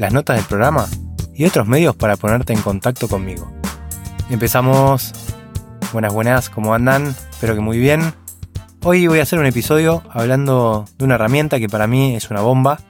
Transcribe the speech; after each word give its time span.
las 0.00 0.14
notas 0.14 0.36
del 0.36 0.46
programa 0.46 0.88
y 1.34 1.44
otros 1.44 1.68
medios 1.68 1.94
para 1.94 2.16
ponerte 2.16 2.54
en 2.54 2.62
contacto 2.62 3.06
conmigo. 3.06 3.52
Empezamos. 4.30 5.12
Buenas, 5.92 6.14
buenas, 6.14 6.48
¿cómo 6.48 6.72
andan? 6.72 7.14
Espero 7.30 7.54
que 7.54 7.60
muy 7.60 7.78
bien. 7.78 8.14
Hoy 8.82 9.06
voy 9.08 9.18
a 9.18 9.24
hacer 9.24 9.38
un 9.38 9.44
episodio 9.44 10.02
hablando 10.08 10.86
de 10.96 11.04
una 11.04 11.16
herramienta 11.16 11.58
que 11.58 11.68
para 11.68 11.86
mí 11.86 12.16
es 12.16 12.30
una 12.30 12.40
bomba 12.40 12.80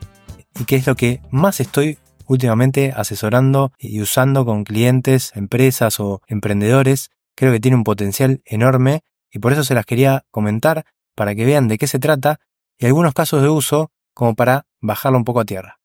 y 0.57 0.67
que 0.67 0.77
es 0.77 0.87
lo 0.87 0.95
que 0.95 1.21
más 1.31 1.59
estoy 1.59 1.99
últimamente 2.27 2.93
asesorando 2.97 3.73
y 3.77 4.01
usando 4.01 4.45
con 4.45 4.63
clientes, 4.63 5.33
empresas 5.35 5.99
o 5.99 6.23
emprendedores. 6.29 7.11
Creo 7.35 7.51
que 7.51 7.59
tiene 7.59 7.77
un 7.77 7.85
potencial 7.85 8.41
enorme 8.45 9.01
y 9.33 9.41
por 9.41 9.53
eso 9.53 9.65
se 9.65 9.75
las 9.75 9.85
quería 9.85 10.27
comentar 10.31 10.85
para 11.17 11.35
que 11.35 11.45
vean 11.45 11.67
de 11.67 11.77
qué 11.77 11.89
se 11.89 11.99
trata 11.99 12.39
y 12.79 12.87
algunos 12.87 13.15
casos 13.15 13.43
de 13.43 13.49
uso 13.49 13.91
como 14.15 14.37
para 14.37 14.67
bajarlo 14.81 15.19
un 15.19 15.25
poco 15.25 15.41
a 15.41 15.45
tierra. 15.45 15.80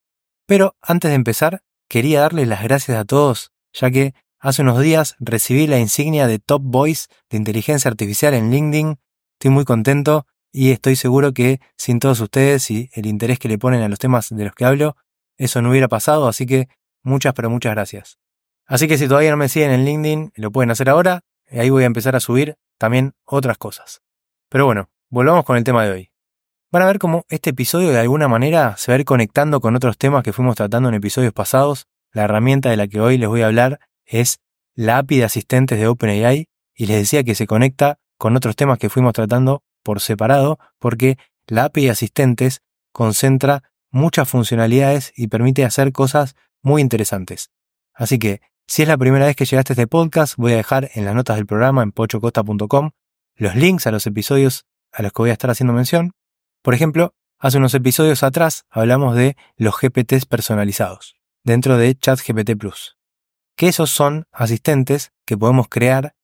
Pero 0.46 0.76
antes 0.82 1.10
de 1.10 1.16
empezar, 1.16 1.62
quería 1.90 2.22
darles 2.22 2.48
las 2.48 2.64
gracias 2.64 2.98
a 2.98 3.06
todos, 3.06 3.52
ya 3.74 3.90
que 3.90 4.14
hace 4.40 4.62
unos 4.62 4.80
días 4.80 5.16
recibí 5.20 5.68
la 5.68 5.80
insignia 5.80 6.28
de 6.28 6.40
Top 6.40 6.62
Voice 6.64 7.08
de 7.30 7.38
Inteligencia 7.38 7.90
Artificial 7.90 8.34
en 8.34 8.52
LinkedIn. 8.52 9.00
Estoy 9.40 9.52
muy 9.52 9.66
contento 9.66 10.28
y 10.52 10.72
estoy 10.72 10.96
seguro 10.96 11.34
que 11.34 11.60
sin 11.78 12.00
todos 12.00 12.20
ustedes 12.20 12.70
y 12.70 12.90
el 12.94 13.08
interés 13.08 13.40
que 13.40 13.48
le 13.48 13.58
ponen 13.58 13.82
a 13.82 13.90
los 13.90 14.00
temas 14.00 14.30
de 14.30 14.46
los 14.46 14.54
que 14.54 14.66
hablo, 14.66 14.96
eso 15.38 15.62
no 15.62 15.72
hubiera 15.72 15.88
pasado, 15.88 16.28
así 16.28 16.46
que 16.46 16.70
muchas 17.04 17.34
pero 17.34 17.50
muchas 17.50 17.74
gracias. 17.74 18.20
Así 18.66 18.88
que 18.88 18.98
si 18.98 19.08
todavía 19.08 19.32
no 19.32 19.38
me 19.38 19.50
siguen 19.50 19.72
en 19.72 19.86
LinkedIn, 19.86 20.32
lo 20.36 20.52
pueden 20.52 20.72
hacer 20.72 20.90
ahora, 20.90 21.22
y 21.50 21.60
ahí 21.60 21.70
voy 21.70 21.84
a 21.84 21.88
empezar 21.88 22.16
a 22.16 22.20
subir 22.20 22.56
también 22.78 23.14
otras 23.26 23.58
cosas. 23.58 24.02
Pero 24.50 24.66
bueno, 24.66 24.90
volvamos 25.10 25.44
con 25.44 25.58
el 25.58 25.64
tema 25.64 25.84
de 25.84 25.92
hoy. 25.92 26.15
Van 26.76 26.82
a 26.82 26.88
ver 26.88 27.00
cómo 27.00 27.26
este 27.30 27.52
episodio 27.52 27.92
de 27.92 28.00
alguna 28.00 28.28
manera 28.28 28.76
se 28.76 28.92
va 28.92 28.98
a 28.98 29.00
ir 29.00 29.06
conectando 29.06 29.62
con 29.62 29.78
otros 29.78 29.98
temas 29.98 30.24
que 30.24 30.34
fuimos 30.34 30.58
tratando 30.58 30.90
en 30.90 30.96
episodios 30.96 31.32
pasados. 31.32 31.88
La 32.12 32.24
herramienta 32.24 32.70
de 32.70 32.76
la 32.76 32.90
que 32.90 33.00
hoy 33.00 33.18
les 33.18 33.30
voy 33.30 33.44
a 33.44 33.46
hablar 33.46 33.80
es 34.04 34.42
la 34.74 34.98
API 34.98 35.20
de 35.20 35.24
asistentes 35.24 35.80
de 35.80 35.88
OpenAI 35.88 36.50
y 36.74 36.86
les 36.88 36.98
decía 36.98 37.24
que 37.24 37.34
se 37.34 37.48
conecta 37.48 37.98
con 38.18 38.36
otros 38.36 38.58
temas 38.58 38.78
que 38.78 38.90
fuimos 38.90 39.14
tratando 39.14 39.64
por 39.84 40.02
separado 40.02 40.60
porque 40.78 41.18
la 41.48 41.64
API 41.64 41.86
de 41.86 41.92
asistentes 41.92 42.62
concentra 42.92 43.64
muchas 43.90 44.28
funcionalidades 44.28 45.14
y 45.16 45.30
permite 45.30 45.64
hacer 45.64 45.94
cosas 45.94 46.36
muy 46.62 46.82
interesantes. 46.82 47.52
Así 47.94 48.20
que, 48.20 48.42
si 48.68 48.82
es 48.82 48.90
la 48.90 48.98
primera 48.98 49.28
vez 49.28 49.38
que 49.38 49.46
llegaste 49.46 49.72
a 49.72 49.76
este 49.76 49.88
podcast, 49.88 50.36
voy 50.36 50.52
a 50.52 50.58
dejar 50.58 50.90
en 50.94 51.06
las 51.06 51.16
notas 51.16 51.38
del 51.38 51.46
programa 51.46 51.84
en 51.84 51.94
pochocosta.com 51.94 52.92
los 53.38 53.56
links 53.56 53.88
a 53.88 53.92
los 53.92 54.06
episodios 54.08 54.66
a 54.92 55.04
los 55.04 55.14
que 55.14 55.22
voy 55.22 55.30
a 55.30 55.34
estar 55.34 55.50
haciendo 55.50 55.72
mención 55.72 56.15
por 56.66 56.74
ejemplo, 56.74 57.14
hace 57.38 57.60
unos 57.60 57.76
episodios 57.76 58.24
atrás 58.24 58.66
hablamos 58.72 59.16
de 59.16 59.38
los 59.56 59.76
GPTs 59.80 60.26
personalizados, 60.26 61.16
dentro 61.44 61.78
de 61.78 61.94
ChatGPT 61.94 62.58
Plus, 62.58 62.98
que 63.56 63.68
esos 63.68 63.92
son 63.92 64.26
asistentes 64.32 65.12
que 65.28 65.38
podemos 65.38 65.68
crear 65.70 66.16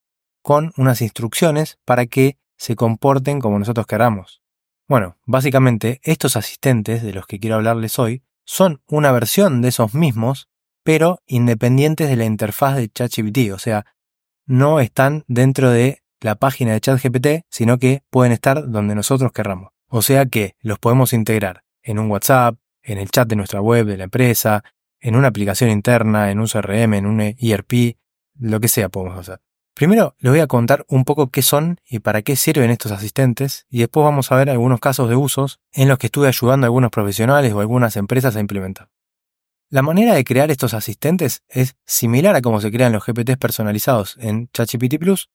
con 0.42 0.72
unas 0.76 1.00
instrucciones 1.00 1.78
para 1.84 2.06
que 2.06 2.38
se 2.58 2.74
comporten 2.74 3.40
como 3.40 3.56
nosotros 3.60 3.86
queramos. 3.86 4.42
Bueno, 4.88 5.16
básicamente 5.26 6.00
estos 6.02 6.34
asistentes 6.34 7.04
de 7.04 7.12
los 7.12 7.26
que 7.26 7.38
quiero 7.38 7.54
hablarles 7.54 8.00
hoy 8.00 8.24
son 8.44 8.82
una 8.88 9.12
versión 9.12 9.62
de 9.62 9.68
esos 9.68 9.94
mismos, 9.94 10.48
pero 10.82 11.20
independientes 11.24 12.08
de 12.08 12.16
la 12.16 12.24
interfaz 12.24 12.74
de 12.74 12.88
ChatGPT, 12.88 13.52
o 13.54 13.60
sea, 13.60 13.86
no 14.44 14.80
están 14.80 15.22
dentro 15.28 15.70
de 15.70 16.02
la 16.20 16.34
página 16.34 16.72
de 16.72 16.80
ChatGPT, 16.80 17.46
sino 17.48 17.78
que 17.78 18.02
pueden 18.10 18.32
estar 18.32 18.68
donde 18.68 18.96
nosotros 18.96 19.30
querramos. 19.30 19.72
O 19.94 20.00
sea 20.00 20.24
que 20.24 20.56
los 20.62 20.78
podemos 20.78 21.12
integrar 21.12 21.64
en 21.82 21.98
un 21.98 22.10
WhatsApp, 22.10 22.56
en 22.82 22.96
el 22.96 23.10
chat 23.10 23.28
de 23.28 23.36
nuestra 23.36 23.60
web 23.60 23.84
de 23.84 23.98
la 23.98 24.04
empresa, 24.04 24.64
en 25.00 25.16
una 25.16 25.28
aplicación 25.28 25.68
interna, 25.68 26.30
en 26.30 26.40
un 26.40 26.46
CRM, 26.46 26.94
en 26.94 27.04
un 27.04 27.20
ERP, 27.20 27.98
lo 28.38 28.58
que 28.58 28.68
sea 28.68 28.88
podemos 28.88 29.18
hacer. 29.18 29.42
Primero 29.74 30.16
les 30.18 30.32
voy 30.32 30.40
a 30.40 30.46
contar 30.46 30.86
un 30.88 31.04
poco 31.04 31.28
qué 31.30 31.42
son 31.42 31.78
y 31.86 31.98
para 31.98 32.22
qué 32.22 32.36
sirven 32.36 32.70
estos 32.70 32.90
asistentes 32.90 33.66
y 33.68 33.80
después 33.80 34.02
vamos 34.02 34.32
a 34.32 34.36
ver 34.36 34.48
algunos 34.48 34.80
casos 34.80 35.10
de 35.10 35.14
usos 35.16 35.60
en 35.72 35.88
los 35.88 35.98
que 35.98 36.06
estuve 36.06 36.26
ayudando 36.26 36.64
a 36.64 36.68
algunos 36.68 36.90
profesionales 36.90 37.52
o 37.52 37.60
algunas 37.60 37.94
empresas 37.98 38.34
a 38.34 38.40
implementar. 38.40 38.88
La 39.68 39.82
manera 39.82 40.14
de 40.14 40.24
crear 40.24 40.50
estos 40.50 40.72
asistentes 40.72 41.42
es 41.50 41.76
similar 41.84 42.34
a 42.34 42.40
cómo 42.40 42.62
se 42.62 42.72
crean 42.72 42.92
los 42.92 43.04
GPTs 43.04 43.36
personalizados 43.36 44.16
en 44.20 44.48
ChatGPT 44.54 44.98
Plus, 44.98 45.28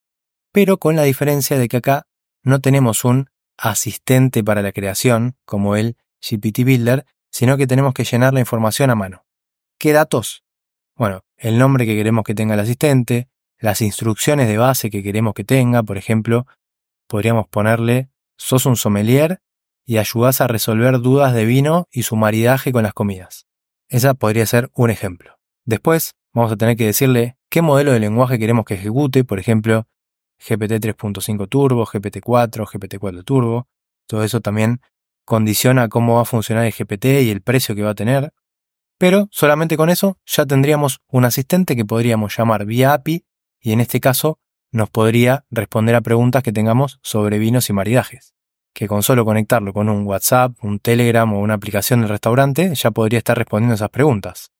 pero 0.51 0.79
con 0.79 0.95
la 0.95 1.03
diferencia 1.03 1.59
de 1.59 1.67
que 1.67 1.77
acá 1.77 2.07
no 2.41 2.59
tenemos 2.59 3.05
un 3.05 3.29
asistente 3.57 4.43
para 4.43 4.61
la 4.61 4.71
creación, 4.71 5.35
como 5.45 5.75
el 5.75 5.97
GPT 6.21 6.63
Builder, 6.63 7.05
sino 7.29 7.57
que 7.57 7.67
tenemos 7.67 7.93
que 7.93 8.03
llenar 8.03 8.33
la 8.33 8.39
información 8.39 8.89
a 8.89 8.95
mano. 8.95 9.25
¿Qué 9.77 9.93
datos? 9.93 10.43
Bueno, 10.95 11.21
el 11.37 11.57
nombre 11.57 11.85
que 11.85 11.95
queremos 11.95 12.23
que 12.23 12.33
tenga 12.33 12.55
el 12.55 12.59
asistente, 12.59 13.29
las 13.59 13.81
instrucciones 13.81 14.47
de 14.47 14.57
base 14.57 14.89
que 14.89 15.03
queremos 15.03 15.33
que 15.33 15.43
tenga, 15.43 15.83
por 15.83 15.97
ejemplo, 15.97 16.45
podríamos 17.07 17.47
ponerle, 17.47 18.09
sos 18.37 18.65
un 18.65 18.75
sommelier 18.75 19.39
y 19.85 19.97
ayudás 19.97 20.41
a 20.41 20.47
resolver 20.47 20.99
dudas 20.99 21.33
de 21.33 21.45
vino 21.45 21.87
y 21.91 22.03
su 22.03 22.15
maridaje 22.15 22.71
con 22.71 22.83
las 22.83 22.93
comidas. 22.93 23.47
Esa 23.89 24.13
podría 24.13 24.45
ser 24.45 24.69
un 24.73 24.89
ejemplo. 24.89 25.39
Después, 25.65 26.15
vamos 26.33 26.51
a 26.51 26.57
tener 26.57 26.75
que 26.75 26.85
decirle 26.85 27.37
qué 27.49 27.61
modelo 27.61 27.93
de 27.93 27.99
lenguaje 27.99 28.39
queremos 28.39 28.65
que 28.65 28.75
ejecute, 28.75 29.23
por 29.23 29.39
ejemplo, 29.39 29.87
GPT 30.39 30.73
3.5 30.73 31.49
Turbo, 31.49 31.85
GPT 31.85 32.19
4, 32.21 32.65
GPT 32.65 32.97
4 32.99 33.23
Turbo. 33.23 33.67
Todo 34.07 34.23
eso 34.23 34.41
también 34.41 34.81
condiciona 35.25 35.89
cómo 35.89 36.15
va 36.15 36.21
a 36.21 36.25
funcionar 36.25 36.65
el 36.65 36.73
GPT 36.73 37.05
y 37.23 37.29
el 37.29 37.41
precio 37.41 37.75
que 37.75 37.83
va 37.83 37.91
a 37.91 37.95
tener. 37.95 38.33
Pero 38.97 39.27
solamente 39.31 39.77
con 39.77 39.89
eso 39.89 40.17
ya 40.25 40.45
tendríamos 40.45 40.99
un 41.07 41.25
asistente 41.25 41.75
que 41.75 41.85
podríamos 41.85 42.35
llamar 42.35 42.65
vía 42.65 42.93
API 42.93 43.25
y 43.59 43.71
en 43.71 43.79
este 43.79 43.99
caso 43.99 44.39
nos 44.71 44.89
podría 44.89 45.45
responder 45.49 45.95
a 45.95 46.01
preguntas 46.01 46.43
que 46.43 46.51
tengamos 46.51 46.99
sobre 47.03 47.39
vinos 47.39 47.69
y 47.69 47.73
maridajes. 47.73 48.33
Que 48.73 48.87
con 48.87 49.03
solo 49.03 49.25
conectarlo 49.25 49.73
con 49.73 49.89
un 49.89 50.05
WhatsApp, 50.05 50.53
un 50.61 50.79
Telegram 50.79 51.31
o 51.33 51.39
una 51.39 51.55
aplicación 51.55 52.01
del 52.01 52.09
restaurante 52.09 52.73
ya 52.75 52.91
podría 52.91 53.19
estar 53.19 53.37
respondiendo 53.37 53.75
esas 53.75 53.89
preguntas. 53.89 54.51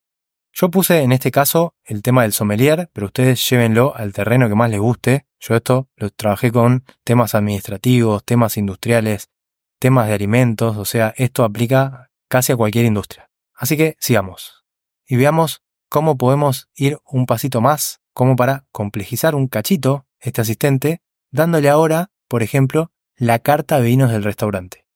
Yo 0.60 0.72
puse 0.72 1.04
en 1.04 1.12
este 1.12 1.30
caso 1.30 1.76
el 1.84 2.02
tema 2.02 2.24
del 2.24 2.34
sommelier, 2.34 2.90
pero 2.92 3.06
ustedes 3.08 3.48
llévenlo 3.48 3.96
al 3.96 4.12
terreno 4.12 4.50
que 4.50 4.56
más 4.56 4.72
les 4.72 4.80
guste. 4.80 5.28
Yo 5.40 5.56
esto 5.56 5.88
lo 5.96 6.10
trabajé 6.10 6.52
con 6.52 6.84
temas 7.04 7.36
administrativos, 7.36 8.24
temas 8.24 8.58
industriales, 8.58 9.30
temas 9.78 10.08
de 10.08 10.16
alimentos, 10.16 10.76
o 10.78 10.84
sea, 10.84 11.14
esto 11.16 11.44
aplica 11.44 12.10
casi 12.28 12.54
a 12.54 12.56
cualquier 12.56 12.86
industria. 12.86 13.30
Así 13.54 13.78
que 13.78 13.98
sigamos 14.00 14.66
y 15.06 15.16
veamos 15.16 15.62
cómo 15.90 16.18
podemos 16.18 16.70
ir 16.74 16.98
un 17.06 17.28
pasito 17.28 17.62
más, 17.62 18.02
como 18.12 18.36
para 18.36 18.66
complejizar 18.72 19.36
un 19.36 19.48
cachito 19.48 20.08
este 20.20 20.42
asistente, 20.42 21.04
dándole 21.30 21.70
ahora, 21.70 22.10
por 22.28 22.42
ejemplo, 22.42 22.92
la 23.16 23.38
carta 23.38 23.80
de 23.80 23.86
vinos 23.86 24.12
del 24.12 24.24
restaurante. 24.24 24.88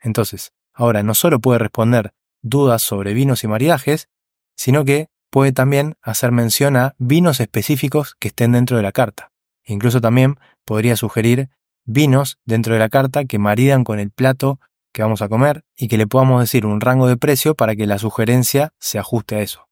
Entonces, 0.00 0.52
ahora 0.74 1.02
no 1.02 1.14
solo 1.14 1.40
puede 1.40 1.60
responder 1.60 2.12
dudas 2.42 2.82
sobre 2.82 3.14
vinos 3.14 3.42
y 3.42 3.48
maridajes, 3.48 4.10
sino 4.58 4.84
que 4.84 5.08
puede 5.30 5.52
también 5.52 5.94
hacer 6.02 6.32
mención 6.32 6.76
a 6.76 6.94
vinos 6.98 7.40
específicos 7.40 8.16
que 8.18 8.28
estén 8.28 8.52
dentro 8.52 8.76
de 8.76 8.82
la 8.82 8.92
carta. 8.92 9.30
Incluso 9.64 10.00
también 10.00 10.36
podría 10.64 10.96
sugerir 10.96 11.48
vinos 11.84 12.38
dentro 12.44 12.74
de 12.74 12.80
la 12.80 12.88
carta 12.88 13.24
que 13.24 13.38
maridan 13.38 13.84
con 13.84 14.00
el 14.00 14.10
plato 14.10 14.60
que 14.92 15.02
vamos 15.02 15.22
a 15.22 15.28
comer 15.28 15.64
y 15.76 15.88
que 15.88 15.96
le 15.96 16.06
podamos 16.06 16.40
decir 16.40 16.66
un 16.66 16.80
rango 16.80 17.06
de 17.06 17.16
precio 17.16 17.54
para 17.54 17.76
que 17.76 17.86
la 17.86 17.98
sugerencia 17.98 18.72
se 18.80 18.98
ajuste 18.98 19.36
a 19.36 19.40
eso. 19.40 19.68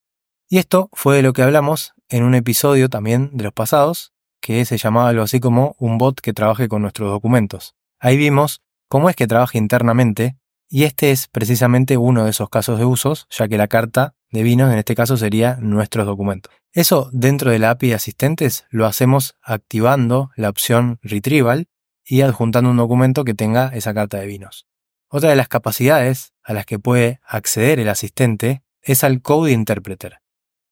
Y 0.49 0.57
esto 0.57 0.89
fue 0.93 1.17
de 1.17 1.21
lo 1.21 1.33
que 1.33 1.41
hablamos 1.41 1.93
en 2.07 2.23
un 2.23 2.33
episodio 2.33 2.87
también 2.89 3.31
de 3.33 3.43
los 3.43 3.53
pasados, 3.53 4.13
que 4.39 4.63
se 4.63 4.77
llamaba 4.77 5.09
algo 5.09 5.23
así 5.23 5.39
como 5.41 5.75
un 5.79 5.97
bot 5.97 6.21
que 6.21 6.33
trabaje 6.33 6.69
con 6.69 6.81
nuestros 6.81 7.11
documentos. 7.11 7.75
Ahí 7.99 8.15
vimos 8.15 8.61
cómo 8.87 9.09
es 9.09 9.15
que 9.15 9.27
trabaja 9.27 9.57
internamente 9.57 10.37
y 10.69 10.83
este 10.83 11.11
es 11.11 11.27
precisamente 11.27 11.97
uno 11.97 12.23
de 12.23 12.29
esos 12.29 12.49
casos 12.49 12.79
de 12.79 12.85
usos, 12.85 13.27
ya 13.29 13.47
que 13.47 13.57
la 13.57 13.67
carta 13.67 14.13
de 14.31 14.43
vinos, 14.43 14.71
en 14.71 14.79
este 14.79 14.95
caso 14.95 15.17
sería 15.17 15.57
nuestros 15.61 16.05
documentos. 16.05 16.53
Eso 16.71 17.09
dentro 17.11 17.51
de 17.51 17.59
la 17.59 17.71
API 17.71 17.89
de 17.89 17.95
asistentes 17.95 18.65
lo 18.69 18.85
hacemos 18.85 19.35
activando 19.41 20.31
la 20.35 20.49
opción 20.49 20.99
Retrieval 21.01 21.67
y 22.05 22.21
adjuntando 22.21 22.69
un 22.69 22.77
documento 22.77 23.23
que 23.23 23.33
tenga 23.33 23.67
esa 23.73 23.93
carta 23.93 24.17
de 24.17 24.27
vinos. 24.27 24.67
Otra 25.09 25.29
de 25.29 25.35
las 25.35 25.47
capacidades 25.47 26.33
a 26.43 26.53
las 26.53 26.65
que 26.65 26.79
puede 26.79 27.19
acceder 27.25 27.79
el 27.79 27.89
asistente 27.89 28.63
es 28.81 29.03
al 29.03 29.21
Code 29.21 29.51
Interpreter, 29.51 30.19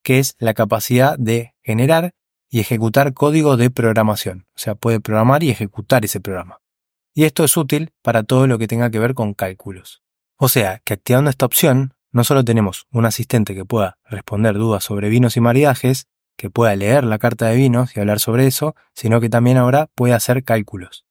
que 0.02 0.18
es 0.18 0.36
la 0.38 0.54
capacidad 0.54 1.18
de 1.18 1.54
generar 1.62 2.12
y 2.48 2.60
ejecutar 2.60 3.12
código 3.12 3.56
de 3.56 3.70
programación. 3.70 4.46
O 4.54 4.58
sea, 4.58 4.74
puede 4.74 5.00
programar 5.00 5.42
y 5.42 5.50
ejecutar 5.50 6.04
ese 6.04 6.20
programa. 6.20 6.60
Y 7.14 7.24
esto 7.24 7.44
es 7.44 7.56
útil 7.56 7.92
para 8.02 8.22
todo 8.22 8.46
lo 8.46 8.58
que 8.58 8.68
tenga 8.68 8.90
que 8.90 8.98
ver 8.98 9.14
con 9.14 9.34
cálculos. 9.34 10.02
O 10.36 10.48
sea, 10.48 10.80
que 10.84 10.94
activando 10.94 11.30
esta 11.30 11.46
opción, 11.46 11.94
no 12.16 12.24
solo 12.24 12.46
tenemos 12.46 12.86
un 12.92 13.04
asistente 13.04 13.54
que 13.54 13.66
pueda 13.66 13.98
responder 14.06 14.54
dudas 14.54 14.82
sobre 14.82 15.10
vinos 15.10 15.36
y 15.36 15.42
maridajes, 15.42 16.06
que 16.38 16.48
pueda 16.48 16.74
leer 16.74 17.04
la 17.04 17.18
carta 17.18 17.48
de 17.48 17.56
vinos 17.56 17.94
y 17.94 18.00
hablar 18.00 18.20
sobre 18.20 18.46
eso, 18.46 18.74
sino 18.94 19.20
que 19.20 19.28
también 19.28 19.58
ahora 19.58 19.90
puede 19.94 20.14
hacer 20.14 20.42
cálculos. 20.42 21.04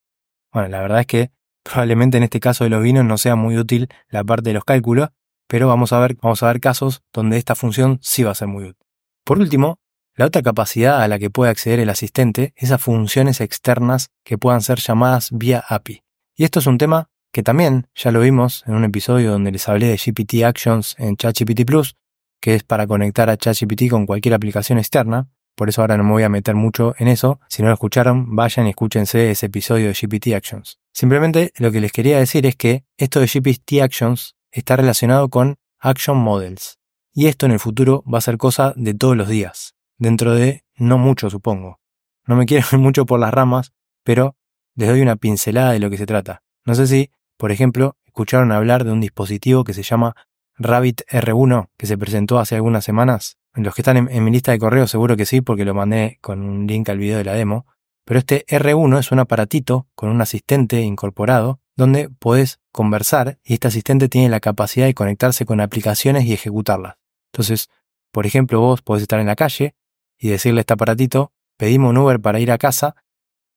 Bueno, 0.52 0.68
la 0.68 0.80
verdad 0.80 0.98
es 0.98 1.06
que 1.06 1.30
probablemente 1.62 2.16
en 2.16 2.24
este 2.24 2.40
caso 2.40 2.64
de 2.64 2.70
los 2.70 2.82
vinos 2.82 3.04
no 3.04 3.18
sea 3.18 3.36
muy 3.36 3.56
útil 3.56 3.86
la 4.08 4.24
parte 4.24 4.50
de 4.50 4.54
los 4.54 4.64
cálculos, 4.64 5.10
pero 5.46 5.68
vamos 5.68 5.92
a 5.92 6.00
ver, 6.00 6.16
vamos 6.20 6.42
a 6.42 6.48
ver 6.48 6.58
casos 6.58 7.04
donde 7.12 7.36
esta 7.36 7.54
función 7.54 8.00
sí 8.02 8.24
va 8.24 8.32
a 8.32 8.34
ser 8.34 8.48
muy 8.48 8.64
útil. 8.64 8.84
Por 9.22 9.38
último, 9.38 9.78
la 10.16 10.26
otra 10.26 10.42
capacidad 10.42 11.00
a 11.00 11.06
la 11.06 11.20
que 11.20 11.30
puede 11.30 11.52
acceder 11.52 11.78
el 11.78 11.90
asistente 11.90 12.52
es 12.56 12.72
a 12.72 12.78
funciones 12.78 13.40
externas 13.40 14.10
que 14.24 14.38
puedan 14.38 14.60
ser 14.60 14.80
llamadas 14.80 15.28
vía 15.30 15.64
API. 15.68 16.02
Y 16.34 16.42
esto 16.42 16.58
es 16.58 16.66
un 16.66 16.78
tema 16.78 17.10
que 17.36 17.42
también 17.42 17.86
ya 17.94 18.12
lo 18.12 18.20
vimos 18.20 18.64
en 18.66 18.76
un 18.76 18.84
episodio 18.84 19.30
donde 19.30 19.52
les 19.52 19.68
hablé 19.68 19.88
de 19.88 19.98
GPT 19.98 20.42
Actions 20.42 20.96
en 20.98 21.18
ChatGPT 21.18 21.66
Plus, 21.66 21.94
que 22.40 22.54
es 22.54 22.62
para 22.62 22.86
conectar 22.86 23.28
a 23.28 23.36
ChatGPT 23.36 23.90
con 23.90 24.06
cualquier 24.06 24.32
aplicación 24.32 24.78
externa. 24.78 25.28
Por 25.54 25.68
eso 25.68 25.82
ahora 25.82 25.98
no 25.98 26.04
me 26.04 26.12
voy 26.12 26.22
a 26.22 26.30
meter 26.30 26.54
mucho 26.54 26.94
en 26.98 27.08
eso. 27.08 27.38
Si 27.50 27.60
no 27.60 27.68
lo 27.68 27.74
escucharon, 27.74 28.34
vayan 28.34 28.66
y 28.66 28.70
escúchense 28.70 29.30
ese 29.30 29.44
episodio 29.44 29.88
de 29.88 29.92
GPT 29.92 30.28
Actions. 30.28 30.78
Simplemente 30.94 31.52
lo 31.58 31.70
que 31.70 31.82
les 31.82 31.92
quería 31.92 32.18
decir 32.18 32.46
es 32.46 32.56
que 32.56 32.86
esto 32.96 33.20
de 33.20 33.26
GPT 33.26 33.82
Actions 33.82 34.34
está 34.50 34.76
relacionado 34.76 35.28
con 35.28 35.56
Action 35.78 36.16
Models. 36.16 36.78
Y 37.12 37.26
esto 37.26 37.44
en 37.44 37.52
el 37.52 37.60
futuro 37.60 38.02
va 38.10 38.16
a 38.16 38.22
ser 38.22 38.38
cosa 38.38 38.72
de 38.76 38.94
todos 38.94 39.14
los 39.14 39.28
días. 39.28 39.74
Dentro 39.98 40.34
de 40.34 40.64
no 40.76 40.96
mucho, 40.96 41.28
supongo. 41.28 41.80
No 42.26 42.34
me 42.34 42.46
quiero 42.46 42.66
ir 42.72 42.78
mucho 42.78 43.04
por 43.04 43.20
las 43.20 43.34
ramas, 43.34 43.74
pero 44.04 44.36
les 44.74 44.88
doy 44.88 45.02
una 45.02 45.16
pincelada 45.16 45.72
de 45.72 45.80
lo 45.80 45.90
que 45.90 45.98
se 45.98 46.06
trata. 46.06 46.42
No 46.64 46.74
sé 46.74 46.86
si, 46.88 47.10
por 47.36 47.52
ejemplo, 47.52 47.96
escucharon 48.04 48.52
hablar 48.52 48.84
de 48.84 48.92
un 48.92 49.00
dispositivo 49.00 49.64
que 49.64 49.74
se 49.74 49.82
llama 49.82 50.14
Rabbit 50.58 51.02
R1 51.10 51.68
que 51.76 51.86
se 51.86 51.98
presentó 51.98 52.38
hace 52.38 52.54
algunas 52.56 52.84
semanas. 52.84 53.36
Los 53.54 53.74
que 53.74 53.82
están 53.82 54.08
en, 54.10 54.24
mi 54.24 54.30
lista 54.30 54.52
de 54.52 54.58
correo 54.58 54.86
seguro 54.86 55.16
que 55.16 55.26
sí, 55.26 55.40
porque 55.40 55.64
lo 55.64 55.74
mandé 55.74 56.18
con 56.20 56.42
un 56.42 56.66
link 56.66 56.88
al 56.88 56.98
video 56.98 57.18
de 57.18 57.24
la 57.24 57.34
demo. 57.34 57.66
Pero 58.04 58.18
este 58.18 58.44
R1 58.46 58.98
es 58.98 59.12
un 59.12 59.18
aparatito 59.18 59.88
con 59.94 60.10
un 60.10 60.20
asistente 60.20 60.80
incorporado 60.80 61.60
donde 61.74 62.08
podés 62.08 62.60
conversar 62.72 63.38
y 63.44 63.54
este 63.54 63.68
asistente 63.68 64.08
tiene 64.08 64.28
la 64.28 64.40
capacidad 64.40 64.86
de 64.86 64.94
conectarse 64.94 65.44
con 65.44 65.60
aplicaciones 65.60 66.24
y 66.24 66.32
ejecutarlas. 66.32 66.96
Entonces, 67.32 67.68
por 68.12 68.26
ejemplo, 68.26 68.60
vos 68.60 68.82
podés 68.82 69.02
estar 69.02 69.20
en 69.20 69.26
la 69.26 69.36
calle 69.36 69.74
y 70.18 70.28
decirle 70.28 70.60
a 70.60 70.62
este 70.62 70.74
aparatito, 70.74 71.32
pedimos 71.58 71.90
un 71.90 71.98
Uber 71.98 72.20
para 72.20 72.40
ir 72.40 72.50
a 72.50 72.58
casa 72.58 72.94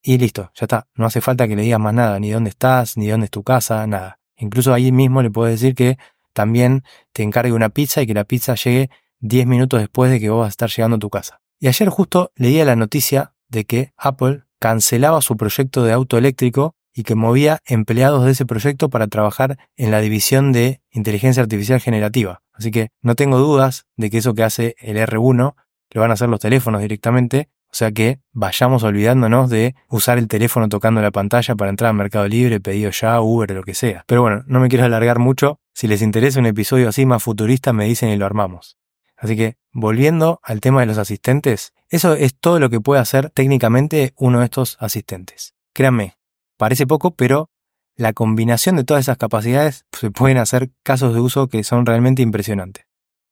y 0.02 0.18
listo, 0.18 0.50
ya 0.54 0.64
está. 0.64 0.86
No 0.94 1.06
hace 1.06 1.20
falta 1.20 1.46
que 1.46 1.56
le 1.56 1.62
digas 1.62 1.80
más 1.80 1.94
nada, 1.94 2.18
ni 2.18 2.30
dónde 2.30 2.50
estás, 2.50 2.96
ni 2.96 3.08
dónde 3.08 3.26
es 3.26 3.30
tu 3.30 3.42
casa, 3.42 3.86
nada. 3.86 4.18
Incluso 4.36 4.72
ahí 4.72 4.92
mismo 4.92 5.22
le 5.22 5.30
puedes 5.30 5.60
decir 5.60 5.74
que 5.74 5.98
también 6.32 6.84
te 7.12 7.22
encargue 7.22 7.52
una 7.52 7.68
pizza 7.68 8.00
y 8.02 8.06
que 8.06 8.14
la 8.14 8.24
pizza 8.24 8.54
llegue 8.54 8.90
10 9.20 9.46
minutos 9.46 9.80
después 9.80 10.10
de 10.10 10.18
que 10.20 10.30
vos 10.30 10.40
vas 10.40 10.46
a 10.46 10.50
estar 10.50 10.70
llegando 10.70 10.96
a 10.96 11.00
tu 11.00 11.10
casa. 11.10 11.40
Y 11.58 11.68
ayer 11.68 11.88
justo 11.88 12.32
leía 12.36 12.64
la 12.64 12.76
noticia 12.76 13.34
de 13.48 13.66
que 13.66 13.92
Apple 13.96 14.44
cancelaba 14.58 15.20
su 15.20 15.36
proyecto 15.36 15.84
de 15.84 15.92
auto 15.92 16.16
eléctrico 16.16 16.74
y 16.94 17.02
que 17.02 17.14
movía 17.14 17.60
empleados 17.66 18.24
de 18.24 18.32
ese 18.32 18.46
proyecto 18.46 18.88
para 18.88 19.06
trabajar 19.06 19.58
en 19.76 19.90
la 19.90 20.00
división 20.00 20.52
de 20.52 20.80
inteligencia 20.90 21.42
artificial 21.42 21.80
generativa. 21.80 22.42
Así 22.52 22.70
que 22.70 22.88
no 23.02 23.14
tengo 23.14 23.38
dudas 23.38 23.86
de 23.96 24.10
que 24.10 24.18
eso 24.18 24.34
que 24.34 24.42
hace 24.42 24.74
el 24.78 24.96
R1 24.96 25.54
lo 25.92 26.00
van 26.00 26.10
a 26.10 26.14
hacer 26.14 26.28
los 26.28 26.40
teléfonos 26.40 26.80
directamente 26.80 27.48
o 27.72 27.76
sea 27.76 27.92
que 27.92 28.18
vayamos 28.32 28.82
olvidándonos 28.82 29.48
de 29.48 29.76
usar 29.88 30.18
el 30.18 30.26
teléfono 30.26 30.68
tocando 30.68 31.00
la 31.00 31.12
pantalla 31.12 31.54
para 31.54 31.70
entrar 31.70 31.90
al 31.90 31.96
Mercado 31.96 32.26
Libre, 32.26 32.60
pedido 32.60 32.90
ya, 32.90 33.20
Uber, 33.20 33.50
lo 33.52 33.62
que 33.62 33.74
sea. 33.74 34.04
Pero 34.06 34.22
bueno, 34.22 34.42
no 34.46 34.58
me 34.58 34.68
quiero 34.68 34.84
alargar 34.84 35.20
mucho. 35.20 35.60
Si 35.72 35.86
les 35.86 36.02
interesa 36.02 36.40
un 36.40 36.46
episodio 36.46 36.88
así 36.88 37.06
más 37.06 37.22
futurista, 37.22 37.72
me 37.72 37.84
dicen 37.84 38.08
y 38.08 38.16
lo 38.16 38.26
armamos. 38.26 38.76
Así 39.16 39.36
que, 39.36 39.56
volviendo 39.72 40.40
al 40.42 40.60
tema 40.60 40.80
de 40.80 40.86
los 40.86 40.98
asistentes, 40.98 41.72
eso 41.88 42.14
es 42.14 42.34
todo 42.34 42.58
lo 42.58 42.70
que 42.70 42.80
puede 42.80 43.00
hacer 43.00 43.30
técnicamente 43.30 44.14
uno 44.16 44.40
de 44.40 44.46
estos 44.46 44.76
asistentes. 44.80 45.54
Créanme, 45.72 46.16
parece 46.56 46.86
poco, 46.86 47.12
pero 47.12 47.50
la 47.96 48.12
combinación 48.12 48.76
de 48.76 48.84
todas 48.84 49.02
esas 49.04 49.18
capacidades 49.18 49.84
se 49.92 50.10
pueden 50.10 50.38
hacer 50.38 50.70
casos 50.82 51.14
de 51.14 51.20
uso 51.20 51.48
que 51.48 51.62
son 51.62 51.86
realmente 51.86 52.22
impresionantes. 52.22 52.86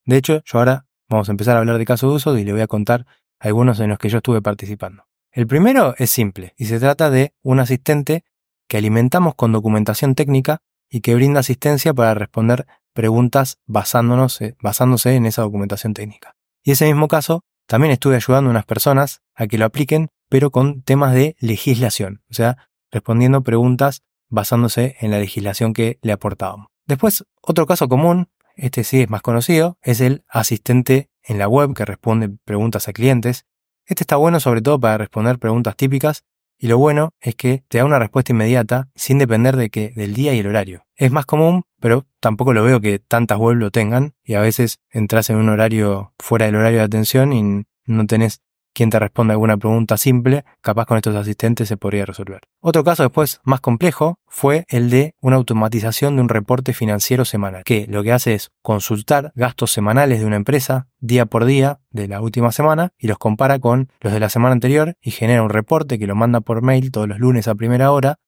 De 0.05 0.17
hecho, 0.17 0.43
yo 0.44 0.58
ahora 0.58 0.87
vamos 1.08 1.29
a 1.29 1.32
empezar 1.32 1.56
a 1.56 1.61
hablar 1.61 1.79
de 1.79 1.84
casos 1.87 2.11
de 2.11 2.17
uso 2.17 2.38
y 2.38 2.44
le 2.44 2.52
voy 2.52 2.61
a 2.61 2.67
contar 2.67 3.06
algunos 3.38 3.81
en 3.81 3.90
los 3.90 3.99
que 3.99 4.08
yo 4.08 4.19
estuve 4.19 4.43
participando. 4.43 5.05
El 5.31 5.46
primero 5.46 5.94
es 5.99 6.11
simple 6.11 6.55
y 6.56 6.67
se 6.67 6.81
trata 6.81 7.11
de 7.11 7.35
un 7.43 7.61
asistente 7.61 8.25
que 8.67 8.79
alimentamos 8.79 9.35
con 9.35 9.52
documentación 9.52 10.14
técnica 10.14 10.58
y 10.90 11.00
que 11.00 11.14
brinda 11.14 11.40
asistencia 11.40 11.93
para 11.93 12.14
responder 12.14 12.67
preguntas 12.93 13.58
eh, 13.69 14.55
basándose 14.58 15.14
en 15.14 15.26
esa 15.26 15.43
documentación 15.43 15.94
técnica. 15.94 16.35
Y 16.62 16.73
ese 16.73 16.87
mismo 16.87 17.08
caso, 17.08 17.44
también 17.67 17.93
estuve 17.93 18.17
ayudando 18.17 18.49
a 18.49 18.52
unas 18.52 18.64
personas 18.64 19.20
a 19.35 19.46
que 19.46 19.58
lo 19.58 19.67
apliquen, 19.67 20.08
pero 20.29 20.50
con 20.50 20.82
temas 20.82 21.14
de 21.14 21.37
legislación, 21.38 22.23
o 22.31 22.34
sea, 22.34 22.69
respondiendo 22.91 23.43
preguntas 23.43 24.02
basándose 24.29 24.96
en 25.00 25.11
la 25.11 25.19
legislación 25.19 25.73
que 25.73 25.99
le 26.02 26.12
aportábamos. 26.12 26.69
Después, 26.87 27.25
otro 27.41 27.67
caso 27.67 27.88
común, 27.88 28.29
este 28.56 28.84
sí 28.84 29.02
es 29.02 29.11
más 29.11 29.23
conocido, 29.23 29.79
es 29.82 30.00
el 30.00 30.25
asistente 30.29 31.11
en 31.29 31.39
la 31.39 31.47
web 31.47 31.75
que 31.75 31.85
responde 31.85 32.31
preguntas 32.45 32.89
a 32.89 32.93
clientes. 32.93 33.47
Este 33.87 34.03
está 34.03 34.17
bueno 34.17 34.41
sobre 34.41 34.63
todo 34.63 34.81
para 34.81 34.99
responder 34.99 35.39
preguntas 35.39 35.77
típicas 35.77 36.25
y 36.59 36.67
lo 36.67 36.79
bueno 36.79 37.15
es 37.21 37.37
que 37.37 37.63
te 37.69 37.79
da 37.79 37.85
una 37.85 38.01
respuesta 38.01 38.33
inmediata 38.33 38.89
sin 38.97 39.19
depender 39.19 39.57
de 39.57 39.71
que 39.71 39.93
del 39.95 40.15
día 40.15 40.35
y 40.35 40.41
el 40.41 40.49
horario. 40.49 40.87
Es 40.97 41.13
más 41.13 41.27
común, 41.27 41.63
pero 41.81 42.07
tampoco 42.19 42.53
lo 42.53 42.65
veo 42.65 42.81
que 42.81 42.99
tantas 42.99 43.39
webs 43.39 43.61
lo 43.61 43.71
tengan 43.71 44.15
y 44.25 44.35
a 44.35 44.41
veces 44.41 44.81
entras 44.91 45.31
en 45.31 45.37
un 45.37 45.51
horario 45.51 46.15
fuera 46.19 46.47
del 46.47 46.57
horario 46.57 46.79
de 46.79 46.85
atención 46.85 47.33
y 47.33 47.65
no 47.85 48.07
tenés 48.07 48.41
quien 48.72 48.91
te 48.91 48.98
responda 48.98 49.32
alguna 49.32 49.56
pregunta 49.56 49.96
simple, 49.96 50.44
capaz 50.60 50.87
con 50.87 50.96
estos 50.96 51.17
asistentes 51.17 51.69
se 51.69 51.77
podría 51.77 52.06
resolver. 52.06 52.43
Otro 52.60 52.84
caso 52.84 53.03
después 53.03 53.41
más 53.44 53.60
complejo 53.60 54.19
fue 54.27 54.65
el 54.69 54.91
de 54.91 55.15
una 55.20 55.37
automatización 55.37 56.17
de 56.17 56.22
un 56.22 56.29
reporte 56.29 56.72
financiero 56.72 57.25
semanal, 57.25 57.65
que 57.65 57.87
lo 57.89 58.03
que 58.03 58.13
hace 58.13 58.34
es 58.34 58.51
consultar 58.63 59.32
gastos 59.34 59.70
semanales 59.70 60.20
de 60.20 60.27
una 60.27 60.37
empresa 60.37 60.89
día 61.01 61.27
por 61.27 61.44
día 61.44 61.81
de 61.91 62.08
la 62.08 62.20
última 62.20 62.53
semana 62.53 62.93
y 62.98 63.06
los 63.06 63.19
compara 63.19 63.58
con 63.58 63.91
los 64.01 64.13
de 64.13 64.20
la 64.20 64.29
semana 64.29 64.53
anterior 64.53 64.94
y 65.01 65.10
genera 65.10 65.43
un 65.43 65.51
reporte 65.51 65.98
que 65.98 66.06
lo 66.06 66.15
manda 66.15 66.41
por 66.41 66.63
mail 66.63 66.91
todos 66.91 67.08
los 67.08 67.19
lunes 67.19 67.48
a 67.48 67.55
primera 67.55 67.93
hora 67.93 68.19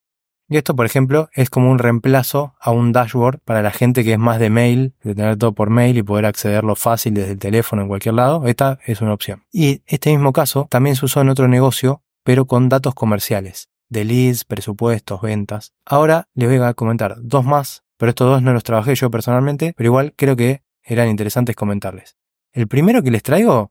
y 0.50 0.56
esto, 0.56 0.74
por 0.74 0.84
ejemplo, 0.84 1.30
es 1.32 1.48
como 1.48 1.70
un 1.70 1.78
reemplazo 1.78 2.54
a 2.60 2.72
un 2.72 2.90
dashboard 2.90 3.38
para 3.44 3.62
la 3.62 3.70
gente 3.70 4.02
que 4.02 4.14
es 4.14 4.18
más 4.18 4.40
de 4.40 4.50
mail, 4.50 4.94
de 5.04 5.14
tener 5.14 5.36
todo 5.36 5.52
por 5.52 5.70
mail 5.70 5.96
y 5.96 6.02
poder 6.02 6.26
accederlo 6.26 6.74
fácil 6.74 7.14
desde 7.14 7.32
el 7.32 7.38
teléfono 7.38 7.82
en 7.82 7.88
cualquier 7.88 8.16
lado. 8.16 8.44
Esta 8.48 8.80
es 8.84 9.00
una 9.00 9.14
opción. 9.14 9.44
Y 9.52 9.82
este 9.86 10.10
mismo 10.10 10.32
caso 10.32 10.66
también 10.68 10.96
se 10.96 11.04
usó 11.04 11.20
en 11.20 11.28
otro 11.28 11.46
negocio, 11.46 12.02
pero 12.24 12.46
con 12.46 12.68
datos 12.68 12.96
comerciales, 12.96 13.68
de 13.88 14.04
leads, 14.04 14.44
presupuestos, 14.44 15.22
ventas. 15.22 15.72
Ahora 15.86 16.26
les 16.34 16.48
voy 16.48 16.58
a 16.66 16.74
comentar 16.74 17.14
dos 17.20 17.44
más, 17.44 17.84
pero 17.96 18.10
estos 18.10 18.28
dos 18.28 18.42
no 18.42 18.52
los 18.52 18.64
trabajé 18.64 18.96
yo 18.96 19.08
personalmente, 19.08 19.72
pero 19.76 19.86
igual 19.86 20.14
creo 20.16 20.34
que 20.34 20.64
eran 20.82 21.08
interesantes 21.08 21.54
comentarles. 21.54 22.16
El 22.52 22.66
primero 22.66 23.04
que 23.04 23.12
les 23.12 23.22
traigo 23.22 23.70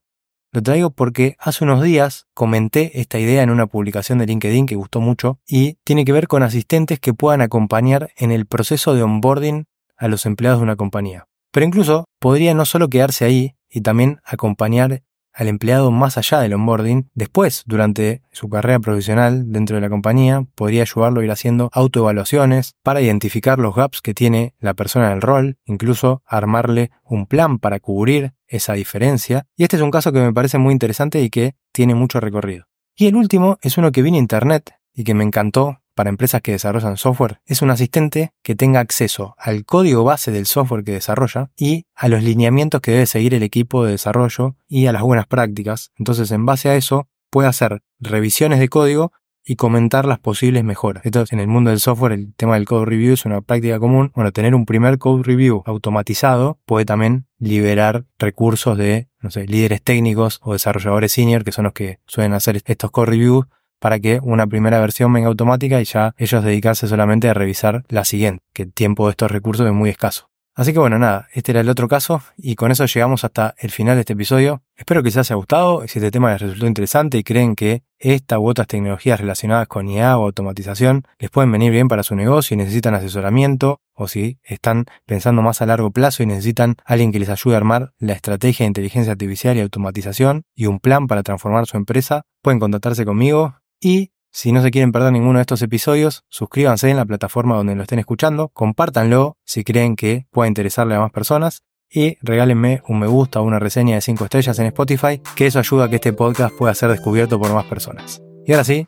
lo 0.51 0.63
traigo 0.63 0.89
porque 0.89 1.35
hace 1.39 1.63
unos 1.63 1.83
días 1.83 2.27
comenté 2.33 2.99
esta 2.99 3.19
idea 3.19 3.43
en 3.43 3.51
una 3.51 3.67
publicación 3.67 4.17
de 4.19 4.25
LinkedIn 4.25 4.65
que 4.65 4.75
gustó 4.75 4.99
mucho 4.99 5.39
y 5.47 5.77
tiene 5.83 6.05
que 6.05 6.11
ver 6.11 6.27
con 6.27 6.41
asistentes 6.41 6.99
que 6.99 7.13
puedan 7.13 7.41
acompañar 7.41 8.11
en 8.17 8.31
el 8.31 8.45
proceso 8.45 8.95
de 8.95 9.03
onboarding 9.03 9.65
a 9.97 10.07
los 10.07 10.25
empleados 10.25 10.59
de 10.59 10.63
una 10.63 10.75
compañía. 10.75 11.27
Pero 11.51 11.65
incluso 11.65 12.05
podría 12.19 12.53
no 12.53 12.65
solo 12.65 12.89
quedarse 12.89 13.25
ahí 13.25 13.55
y 13.69 13.81
también 13.81 14.21
acompañar 14.23 15.03
al 15.33 15.47
empleado 15.47 15.91
más 15.91 16.17
allá 16.17 16.39
del 16.39 16.53
onboarding, 16.53 17.09
después, 17.13 17.63
durante 17.65 18.21
su 18.31 18.49
carrera 18.49 18.79
profesional 18.79 19.51
dentro 19.51 19.75
de 19.75 19.81
la 19.81 19.89
compañía, 19.89 20.45
podría 20.55 20.81
ayudarlo 20.83 21.21
a 21.21 21.23
ir 21.23 21.31
haciendo 21.31 21.69
autoevaluaciones 21.73 22.75
para 22.83 23.01
identificar 23.01 23.59
los 23.59 23.75
gaps 23.75 24.01
que 24.01 24.13
tiene 24.13 24.55
la 24.59 24.73
persona 24.73 25.07
en 25.07 25.13
el 25.13 25.21
rol, 25.21 25.57
incluso 25.65 26.23
armarle 26.25 26.91
un 27.03 27.25
plan 27.25 27.59
para 27.59 27.79
cubrir 27.79 28.33
esa 28.47 28.73
diferencia. 28.73 29.45
Y 29.55 29.63
este 29.63 29.75
es 29.75 29.81
un 29.81 29.91
caso 29.91 30.11
que 30.11 30.19
me 30.19 30.33
parece 30.33 30.57
muy 30.57 30.73
interesante 30.73 31.21
y 31.21 31.29
que 31.29 31.55
tiene 31.71 31.95
mucho 31.95 32.19
recorrido. 32.19 32.65
Y 32.95 33.07
el 33.07 33.15
último 33.15 33.57
es 33.61 33.77
uno 33.77 33.91
que 33.91 34.01
viene 34.01 34.17
internet 34.17 34.73
y 34.99 35.05
que 35.05 35.13
me 35.13 35.23
encantó 35.23 35.79
para 35.95 36.09
empresas 36.09 36.41
que 36.41 36.51
desarrollan 36.51 36.97
software 36.97 37.39
es 37.45 37.61
un 37.61 37.71
asistente 37.71 38.33
que 38.43 38.53
tenga 38.53 38.81
acceso 38.81 39.33
al 39.37 39.63
código 39.63 40.03
base 40.03 40.29
del 40.29 40.45
software 40.45 40.83
que 40.83 40.91
desarrolla 40.91 41.51
y 41.55 41.85
a 41.95 42.09
los 42.09 42.21
lineamientos 42.21 42.81
que 42.81 42.91
debe 42.91 43.05
seguir 43.05 43.33
el 43.33 43.43
equipo 43.43 43.85
de 43.85 43.91
desarrollo 43.91 44.57
y 44.67 44.87
a 44.87 44.91
las 44.91 45.01
buenas 45.01 45.25
prácticas. 45.25 45.93
Entonces, 45.97 46.31
en 46.31 46.45
base 46.45 46.67
a 46.67 46.75
eso, 46.75 47.07
puede 47.29 47.47
hacer 47.47 47.81
revisiones 48.01 48.59
de 48.59 48.67
código 48.67 49.13
y 49.45 49.55
comentar 49.55 50.05
las 50.05 50.19
posibles 50.19 50.65
mejoras. 50.65 51.05
Esto 51.05 51.23
en 51.31 51.39
el 51.39 51.47
mundo 51.47 51.69
del 51.69 51.79
software, 51.79 52.11
el 52.11 52.33
tema 52.35 52.55
del 52.55 52.65
code 52.65 52.85
review 52.85 53.13
es 53.13 53.23
una 53.23 53.39
práctica 53.39 53.79
común. 53.79 54.11
Bueno, 54.15 54.33
tener 54.33 54.53
un 54.53 54.65
primer 54.65 54.97
code 54.97 55.23
review 55.23 55.63
automatizado 55.65 56.59
puede 56.65 56.83
también 56.83 57.25
liberar 57.39 58.03
recursos 58.19 58.77
de, 58.77 59.07
no 59.21 59.31
sé, 59.31 59.47
líderes 59.47 59.81
técnicos 59.81 60.41
o 60.43 60.51
desarrolladores 60.51 61.13
senior, 61.13 61.45
que 61.45 61.53
son 61.53 61.63
los 61.63 61.73
que 61.73 61.99
suelen 62.05 62.33
hacer 62.33 62.61
estos 62.65 62.91
code 62.91 63.11
reviews, 63.11 63.45
para 63.79 63.99
que 63.99 64.19
una 64.21 64.47
primera 64.47 64.79
versión 64.79 65.11
venga 65.13 65.27
automática 65.27 65.81
y 65.81 65.85
ya 65.85 66.13
ellos 66.17 66.43
dedicarse 66.43 66.87
solamente 66.87 67.29
a 67.29 67.33
revisar 67.33 67.83
la 67.87 68.05
siguiente, 68.05 68.43
que 68.53 68.63
el 68.63 68.73
tiempo 68.73 69.07
de 69.07 69.11
estos 69.11 69.31
recursos 69.31 69.65
es 69.65 69.73
muy 69.73 69.89
escaso. 69.89 70.29
Así 70.59 70.73
que 70.73 70.79
bueno, 70.79 70.99
nada, 70.99 71.29
este 71.31 71.53
era 71.53 71.61
el 71.61 71.69
otro 71.69 71.87
caso 71.87 72.21
y 72.35 72.55
con 72.55 72.69
eso 72.69 72.85
llegamos 72.85 73.23
hasta 73.23 73.55
el 73.59 73.71
final 73.71 73.95
de 73.95 74.01
este 74.01 74.11
episodio. 74.11 74.61
Espero 74.75 75.01
que 75.01 75.07
les 75.07 75.15
haya 75.15 75.35
gustado, 75.35 75.87
si 75.87 75.99
este 75.99 76.11
tema 76.11 76.33
les 76.33 76.41
resultó 76.41 76.67
interesante 76.67 77.17
y 77.17 77.23
creen 77.23 77.55
que 77.55 77.83
esta 77.97 78.39
u 78.39 78.49
otras 78.49 78.67
tecnologías 78.67 79.21
relacionadas 79.21 79.69
con 79.69 79.87
IA 79.87 80.17
o 80.17 80.25
automatización 80.25 81.03
les 81.17 81.29
pueden 81.29 81.49
venir 81.49 81.71
bien 81.71 81.87
para 81.87 82.03
su 82.03 82.13
negocio 82.13 82.55
y 82.55 82.57
necesitan 82.57 82.93
asesoramiento 82.93 83.79
o 83.93 84.09
si 84.09 84.39
están 84.43 84.83
pensando 85.05 85.41
más 85.41 85.61
a 85.61 85.65
largo 85.65 85.91
plazo 85.91 86.23
y 86.23 86.25
necesitan 86.25 86.75
alguien 86.83 87.13
que 87.13 87.19
les 87.19 87.29
ayude 87.29 87.53
a 87.53 87.57
armar 87.57 87.93
la 87.97 88.11
estrategia 88.11 88.65
de 88.65 88.67
inteligencia 88.67 89.13
artificial 89.13 89.55
y 89.55 89.61
automatización 89.61 90.43
y 90.55 90.65
un 90.65 90.79
plan 90.79 91.07
para 91.07 91.23
transformar 91.23 91.67
su 91.67 91.77
empresa, 91.77 92.23
pueden 92.41 92.59
contactarse 92.59 93.05
conmigo 93.05 93.55
y 93.79 94.11
si 94.31 94.51
no 94.51 94.61
se 94.61 94.71
quieren 94.71 94.91
perder 94.91 95.11
ninguno 95.11 95.39
de 95.39 95.41
estos 95.41 95.61
episodios, 95.61 96.23
suscríbanse 96.29 96.89
en 96.89 96.97
la 96.97 97.05
plataforma 97.05 97.55
donde 97.55 97.75
lo 97.75 97.81
estén 97.81 97.99
escuchando, 97.99 98.49
compártanlo 98.49 99.37
si 99.43 99.63
creen 99.63 99.95
que 99.95 100.27
pueda 100.31 100.47
interesarle 100.47 100.95
a 100.95 100.99
más 100.99 101.11
personas 101.11 101.63
y 101.89 102.17
regálenme 102.21 102.83
un 102.87 102.99
me 102.99 103.07
gusta 103.07 103.41
o 103.41 103.43
una 103.43 103.57
reseña 103.57 103.95
de 103.95 104.01
5 104.01 104.25
estrellas 104.25 104.59
en 104.59 104.67
Spotify, 104.67 105.21
que 105.35 105.47
eso 105.47 105.57
ayuda 105.59 105.85
a 105.85 105.89
que 105.89 105.95
este 105.95 106.13
podcast 106.13 106.55
pueda 106.55 106.75
ser 106.75 106.91
descubierto 106.91 107.39
por 107.39 107.51
más 107.51 107.65
personas. 107.65 108.21
Y 108.45 108.51
ahora 108.51 108.63
sí, 108.63 108.87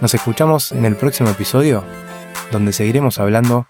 nos 0.00 0.12
escuchamos 0.12 0.72
en 0.72 0.84
el 0.84 0.96
próximo 0.96 1.30
episodio, 1.30 1.82
donde 2.52 2.72
seguiremos 2.72 3.18
hablando 3.18 3.66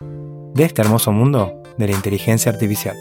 de 0.55 0.65
este 0.65 0.83
hermoso 0.83 1.13
mundo 1.13 1.63
de 1.79 1.87
la 1.87 1.95
inteligencia 1.95 2.51
artificial. 2.51 2.97